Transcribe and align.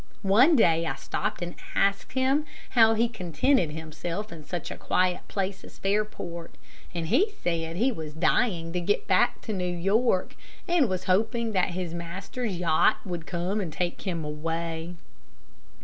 One 0.23 0.55
day 0.55 0.87
I 0.87 0.95
stopped 0.95 1.43
and 1.43 1.53
asked 1.75 2.13
him 2.13 2.45
how 2.71 2.95
he 2.95 3.07
contented 3.07 3.69
himself 3.69 4.31
in 4.31 4.43
such 4.43 4.71
a 4.71 4.75
quiet 4.75 5.27
place 5.27 5.63
as 5.63 5.77
Fairport, 5.77 6.55
and 6.91 7.09
he 7.09 7.29
said 7.43 7.75
he 7.75 7.91
was 7.91 8.15
dying 8.15 8.73
to 8.73 8.81
get 8.81 9.05
back 9.05 9.41
to 9.41 9.53
New 9.53 9.75
York, 9.77 10.35
and 10.67 10.89
was 10.89 11.03
hoping 11.03 11.51
that 11.51 11.75
his 11.77 11.93
master's 11.93 12.57
yacht 12.57 12.97
would 13.05 13.27
come 13.27 13.61
and 13.61 13.71
take 13.71 14.01
him 14.01 14.25
away. 14.25 14.95